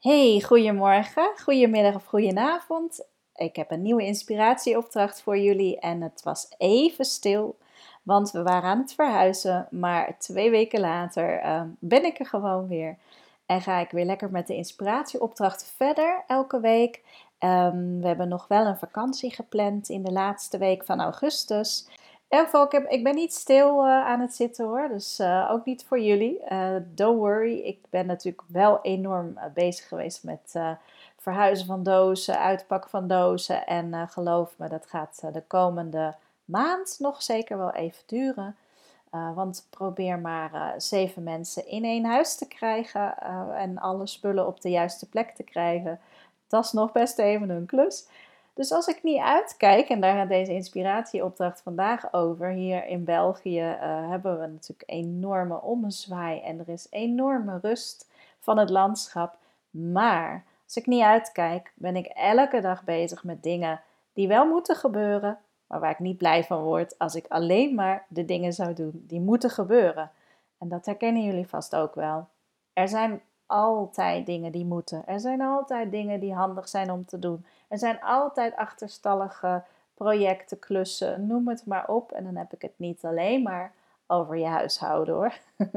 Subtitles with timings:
[0.00, 3.06] Hey, goedemorgen, goedemiddag of goedenavond.
[3.34, 7.58] Ik heb een nieuwe inspiratieopdracht voor jullie en het was even stil,
[8.02, 9.68] want we waren aan het verhuizen.
[9.70, 12.98] Maar twee weken later ehm, ben ik er gewoon weer
[13.46, 17.02] en ga ik weer lekker met de inspiratieopdracht verder elke week.
[17.38, 21.88] Ehm, we hebben nog wel een vakantie gepland in de laatste week van augustus.
[22.30, 25.84] Ieder geval, ik, ben niet stil uh, aan het zitten hoor, dus uh, ook niet
[25.84, 26.40] voor jullie.
[26.52, 30.54] Uh, don't worry, ik ben natuurlijk wel enorm bezig geweest met
[31.16, 33.66] verhuizen van dozen, uitpakken van dozen.
[33.66, 38.56] En geloof me, dat gaat de komende maand nog zeker wel even duren.
[39.10, 43.18] want probeer maar zeven mensen in één huis te krijgen
[43.56, 46.00] en alle spullen op de juiste plek te krijgen.
[46.48, 48.06] Dat is nog best even een klus.
[48.60, 53.60] Dus als ik niet uitkijk, en daar gaat deze inspiratieopdracht vandaag over, hier in België
[53.60, 59.36] uh, hebben we natuurlijk enorme ommezwaai en er is enorme rust van het landschap.
[59.70, 63.80] Maar als ik niet uitkijk, ben ik elke dag bezig met dingen
[64.12, 68.04] die wel moeten gebeuren, maar waar ik niet blij van word als ik alleen maar
[68.08, 70.10] de dingen zou doen die moeten gebeuren.
[70.58, 72.28] En dat herkennen jullie vast ook wel.
[72.72, 73.20] Er zijn
[73.50, 75.02] altijd dingen die moeten.
[75.06, 77.44] Er zijn altijd dingen die handig zijn om te doen.
[77.68, 79.62] Er zijn altijd achterstallige
[79.94, 82.12] projecten, klussen, noem het maar op.
[82.12, 83.72] En dan heb ik het niet alleen maar
[84.06, 85.32] over je huishouden hoor.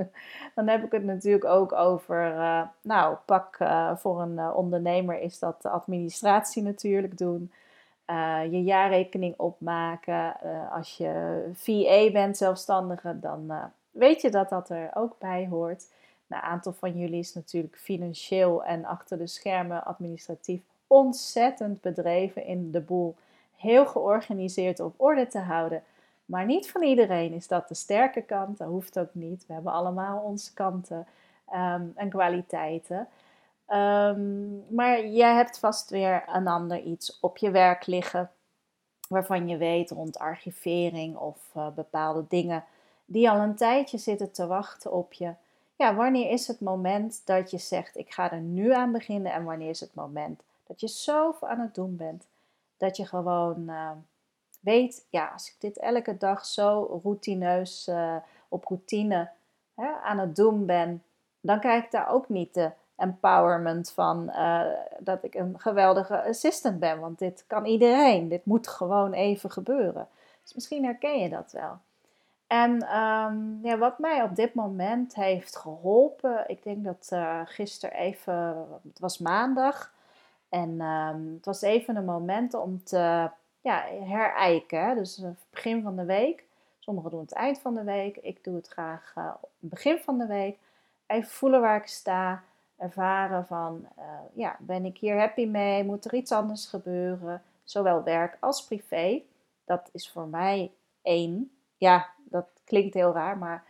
[0.55, 5.19] dan heb ik het natuurlijk ook over, uh, nou, pak uh, voor een uh, ondernemer
[5.19, 7.51] is dat de administratie natuurlijk doen.
[8.49, 10.35] je jaarrekening opmaken.
[10.71, 13.51] als je VA bent, zelfstandige, dan
[13.91, 15.85] weet je dat dat er ook bij hoort.
[16.33, 22.71] Een aantal van jullie is natuurlijk financieel en achter de schermen administratief ontzettend bedreven in
[22.71, 23.15] de boel
[23.55, 25.83] heel georganiseerd op orde te houden.
[26.25, 28.57] Maar niet van iedereen is dat de sterke kant.
[28.57, 29.45] Dat hoeft ook niet.
[29.47, 31.07] We hebben allemaal onze kanten
[31.53, 33.07] um, en kwaliteiten.
[33.67, 38.31] Um, maar jij hebt vast weer een ander iets op je werk liggen.
[39.09, 42.63] Waarvan je weet rond archivering of uh, bepaalde dingen
[43.05, 45.33] die al een tijdje zitten te wachten op je.
[45.75, 49.31] Ja, wanneer is het moment dat je zegt: Ik ga er nu aan beginnen?
[49.31, 52.27] En wanneer is het moment dat je zoveel aan het doen bent.
[52.77, 53.91] Dat je gewoon uh,
[54.59, 58.15] weet, ja, als ik dit elke dag zo routineus uh,
[58.49, 59.29] op routine
[59.75, 61.03] hè, aan het doen ben,
[61.41, 64.65] dan krijg ik daar ook niet de empowerment van uh,
[64.99, 66.99] dat ik een geweldige assistant ben.
[66.99, 68.27] Want dit kan iedereen.
[68.27, 70.07] Dit moet gewoon even gebeuren.
[70.43, 71.77] Dus misschien herken je dat wel.
[72.53, 77.95] En um, ja, wat mij op dit moment heeft geholpen, ik denk dat uh, gisteren
[77.95, 79.93] even, het was maandag,
[80.49, 83.29] en um, het was even een moment om te
[83.61, 84.95] ja, herijken.
[84.95, 86.43] Dus uh, begin van de week.
[86.79, 88.17] Sommigen doen het eind van de week.
[88.17, 90.57] Ik doe het graag uh, begin van de week.
[91.07, 92.43] Even voelen waar ik sta.
[92.77, 93.87] Ervaren van,
[94.33, 95.83] ja, ben ik hier happy mee?
[95.83, 97.41] Moet er iets anders gebeuren?
[97.63, 99.21] Zowel werk als privé.
[99.65, 100.71] Dat is voor mij
[101.01, 101.52] één.
[101.83, 103.63] Ja, dat klinkt heel raar, maar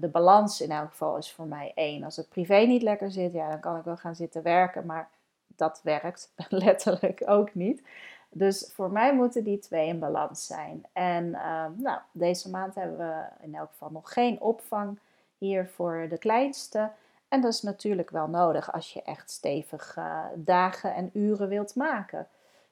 [0.00, 2.04] de balans in elk geval is voor mij één.
[2.04, 4.86] Als het privé niet lekker zit, ja, dan kan ik wel gaan zitten werken.
[4.86, 5.08] Maar
[5.46, 7.82] dat werkt letterlijk ook niet.
[8.30, 10.84] Dus voor mij moeten die twee in balans zijn.
[10.92, 14.98] En ehm, nou, deze maand hebben we in elk geval nog geen opvang
[15.38, 16.90] hier voor de kleinste.
[17.28, 21.74] En dat is natuurlijk wel nodig als je echt stevig uh, dagen en uren wilt
[21.74, 22.26] maken.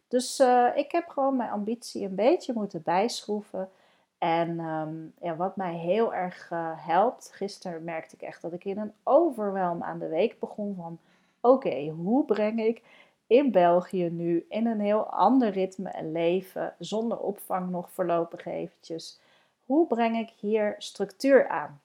[0.09, 0.41] Dus
[0.75, 3.71] ik heb gewoon mijn ambitie een beetje moeten bijschroeven.
[4.21, 8.65] En um, ja, wat mij heel erg uh, helpt, gisteren merkte ik echt dat ik
[8.65, 10.99] in een overwelm aan de week begon van
[11.41, 12.83] oké, hoe breng ik
[13.27, 19.21] in België nu in een heel ander ritme en leven, zonder opvang nog voorlopig eventjes,
[19.67, 21.81] hoe breng ik hier structuur aan?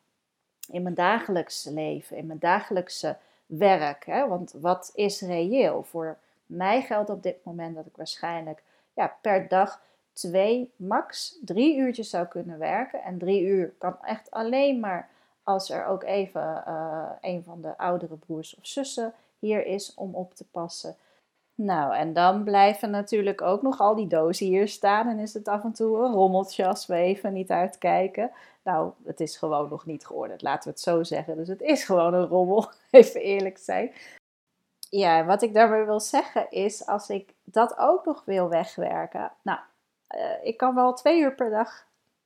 [0.72, 4.06] In mijn dagelijkse leven, in mijn dagelijkse werk.
[4.06, 4.28] Hè?
[4.28, 5.84] Want wat is reëel?
[5.84, 8.64] Voor mij geldt op dit moment dat ik waarschijnlijk
[8.94, 9.82] ja, per dag
[10.16, 13.04] twee, max drie uurtjes zou kunnen werken.
[13.04, 15.10] En drie uur kan echt alleen maar
[15.44, 20.16] als er ook even uh, een van de oudere broers of zussen hier is om
[20.16, 20.96] op te passen.
[21.56, 25.48] Nou, en dan blijven natuurlijk ook nog al die dozen hier staan en is het
[25.48, 28.32] af en toe een rommeltje als we even niet uitkijken.
[28.64, 31.38] Nou, het is gewoon nog niet geordend, laten we het zo zeggen.
[31.38, 33.92] Dus het is gewoon een rommel, even eerlijk zijn.
[34.90, 39.60] Ja, wat ik daarbij wil zeggen is, als ik dat ook nog wil wegwerken, nou,
[40.16, 41.86] uh, ik kan wel twee uur per dag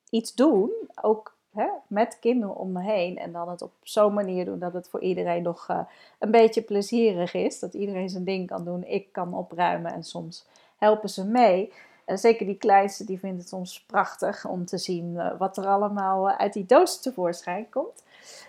[0.09, 0.71] iets doen,
[1.01, 3.17] ook hè, met kinderen om me heen.
[3.17, 5.79] En dan het op zo'n manier doen dat het voor iedereen nog uh,
[6.19, 7.59] een beetje plezierig is.
[7.59, 8.83] Dat iedereen zijn ding kan doen.
[8.83, 10.47] Ik kan opruimen en soms
[10.77, 11.73] helpen ze mee.
[12.05, 16.29] En zeker die kleinste, die vindt het soms prachtig om te zien wat er allemaal
[16.29, 18.03] uit die doos tevoorschijn komt.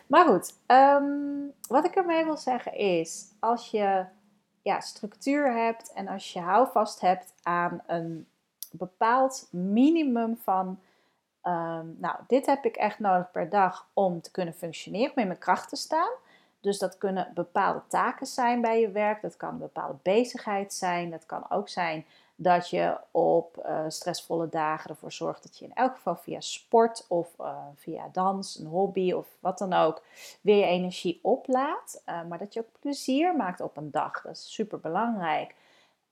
[0.06, 4.04] Maar goed, um, wat ik ermee wil zeggen is, als je
[4.62, 8.26] ja, structuur hebt en als je houvast hebt aan een
[8.78, 10.81] bepaald minimum van,
[11.40, 15.26] ehm, nou, dit heb ik echt nodig per dag om te kunnen functioneren, om in
[15.26, 16.11] mijn kracht te staan.
[16.61, 21.11] Dus dat kunnen bepaalde taken zijn bij je werk, dat kan een bepaalde bezigheid zijn,
[21.11, 22.05] dat kan ook zijn
[22.43, 27.05] dat je op uh, stressvolle dagen ervoor zorgt dat je in elk geval via sport
[27.08, 30.02] of uh, via dans, een hobby of wat dan ook,
[30.40, 32.02] weer je energie oplaadt.
[32.06, 34.23] Uh, maar dat je ook plezier maakt op een dag.
[34.23, 35.55] Dat is super belangrijk.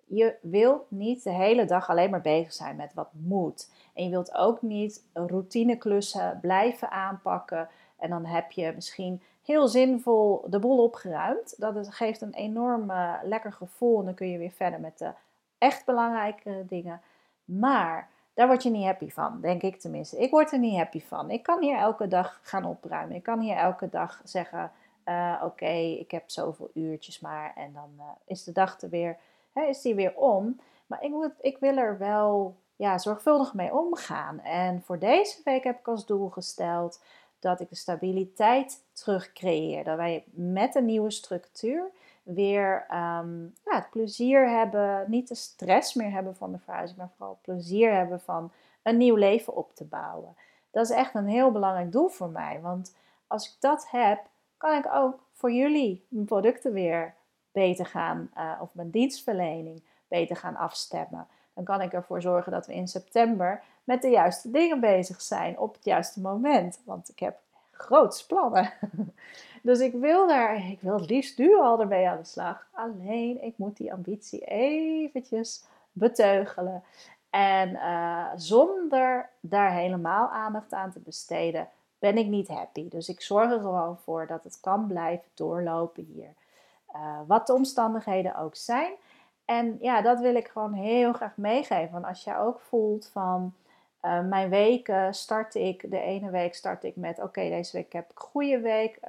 [0.09, 3.71] Je wilt niet de hele dag alleen maar bezig zijn met wat moet.
[3.95, 7.69] En je wilt ook niet routineklussen blijven aanpakken.
[7.99, 11.55] En dan heb je misschien heel zinvol de boel opgeruimd.
[11.59, 13.99] Dat geeft een enorm lekker gevoel.
[13.99, 15.11] En dan kun je weer verder met de
[15.59, 17.01] echt belangrijke dingen.
[17.45, 20.19] Maar daar word je niet happy van, denk ik tenminste.
[20.19, 21.31] Ik word er niet happy van.
[21.31, 23.17] Ik kan hier elke dag gaan opruimen.
[23.17, 24.73] Ik kan hier elke dag zeggen:
[25.05, 27.53] uh, Oké, ik heb zoveel uurtjes maar.
[27.57, 29.17] En dan uh, is de dag er weer,
[29.67, 30.61] is die weer om.
[30.87, 34.41] Maar ik, moet, ik wil er wel ja, zorgvuldig mee omgaan.
[34.41, 37.01] En voor deze week heb ik als doel gesteld
[37.39, 39.85] dat ik de stabiliteit terug creëer.
[39.85, 41.91] Dat wij met een nieuwe structuur
[42.23, 47.11] weer um, ja, het plezier hebben, niet de stress meer hebben van de verhuizing, maar
[47.17, 48.53] vooral plezier hebben van
[48.83, 50.37] een nieuw leven op te bouwen.
[50.71, 52.97] Dat is echt een heel belangrijk doel voor mij, want
[53.27, 54.21] als ik dat heb,
[54.57, 57.15] kan ik ook voor jullie mijn producten weer
[57.53, 61.27] beter gaan, uh, of mijn dienstverlening beter gaan afstemmen.
[61.55, 65.59] Dan kan ik ervoor zorgen dat we in september met de juiste dingen bezig zijn
[65.59, 66.81] op het juiste moment.
[66.85, 67.39] Want ik heb
[67.73, 68.73] groots plannen.
[69.63, 72.67] Dus ik wil daar, ik wil het liefst nu al ermee aan de slag.
[72.73, 76.83] Alleen, ik moet die ambitie eventjes beteugelen.
[77.31, 81.69] En uh, zonder daar helemaal aandacht aan te besteden,
[81.99, 82.89] ben ik niet happy.
[82.89, 86.35] Dus ik zorg er gewoon voor dat het kan blijven doorlopen hier.
[86.95, 88.93] Uh, wat de omstandigheden ook zijn.
[89.45, 91.93] En ja, dat wil ik gewoon heel graag meegeven.
[91.93, 93.55] Want als jij ook voelt van
[94.03, 98.11] uh, mijn weken start ik, de ene week start ik met oké, deze week heb
[98.11, 99.01] ik een goede week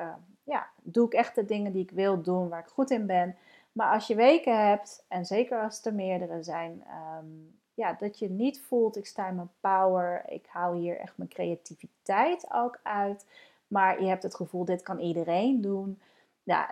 [0.49, 3.35] ja, doe ik echt de dingen die ik wil doen, waar ik goed in ben.
[3.71, 7.25] Maar als je weken hebt, en zeker als het er meerdere zijn, ehm,
[7.73, 11.29] ja, dat je niet voelt, ik sta in mijn power, ik haal hier echt mijn
[11.29, 13.25] creativiteit ook uit.
[13.67, 16.01] Maar je hebt het gevoel, dit kan iedereen doen.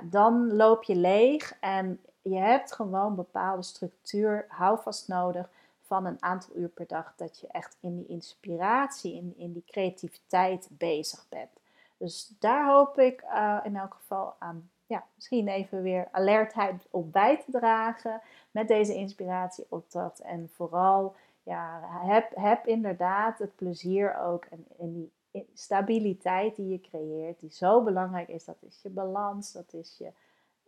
[0.03, 5.49] Dan loop je leeg en je hebt gewoon bepaalde structuur, houvast nodig
[5.81, 7.13] van een aantal uur per dag.
[7.15, 11.49] Dat je echt in die inspiratie, in, in die creativiteit bezig bent.
[11.97, 17.11] Dus daar hoop ik uh, in elk geval aan, ja, misschien even weer alertheid op
[17.11, 18.21] bij te dragen
[18.51, 20.19] met deze inspiratieopdracht.
[20.19, 25.11] En vooral, ja, heb, heb inderdaad het plezier ook en, en die
[25.53, 28.45] stabiliteit die je creëert, die zo belangrijk is.
[28.45, 30.11] Dat is je balans, dat is je,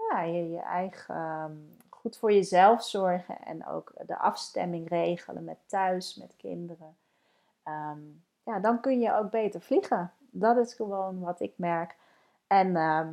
[0.10, 1.54] ja, je, je eigen ehm,
[1.90, 6.98] goed voor jezelf zorgen en ook de afstemming regelen met thuis, met kinderen.
[7.66, 10.12] Um, ja, dan kun je ook beter vliegen.
[10.32, 11.96] Dat is gewoon wat ik merk.
[12.48, 13.08] En uh,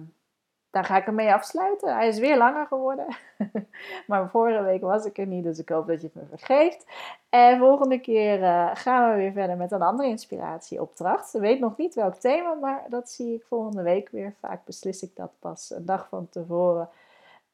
[0.76, 1.94] daar ga ik ermee afsluiten.
[1.94, 3.06] Hij is weer langer geworden.
[4.06, 6.86] maar vorige week was ik er niet, dus ik hoop dat je het me vergeeft.
[7.28, 11.34] En volgende keer uh, gaan we weer verder met een andere inspiratieopdracht.
[11.34, 14.34] Ik weet nog niet welk thema, maar dat zie ik volgende week weer.
[14.40, 16.88] Vaak beslis ik dat pas een dag van tevoren.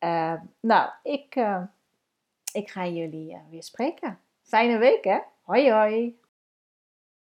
[0.00, 1.62] Uh, nou, ik, uh,
[2.52, 4.18] ik ga jullie weer spreken.
[4.42, 5.18] Fijne week hè.
[5.42, 6.21] Hoi hoi.